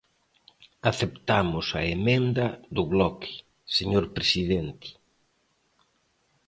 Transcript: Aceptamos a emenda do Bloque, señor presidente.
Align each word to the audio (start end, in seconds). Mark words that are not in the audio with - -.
Aceptamos 0.91 1.67
a 1.79 1.81
emenda 1.95 2.45
do 2.75 2.83
Bloque, 2.93 3.31
señor 3.77 4.05
presidente. 4.15 4.89